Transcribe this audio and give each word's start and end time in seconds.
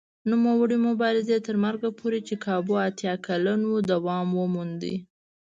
نوموړي 0.29 0.77
مبارزې 0.87 1.37
تر 1.47 1.55
مرګه 1.65 1.89
پورې 1.99 2.19
چې 2.27 2.35
کابو 2.45 2.73
اتیا 2.87 3.13
کلن 3.27 3.61
و 3.71 3.75
دوام 3.91 4.27
وموند. 4.41 4.83